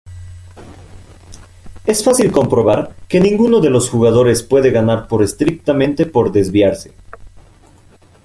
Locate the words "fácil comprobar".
2.03-2.95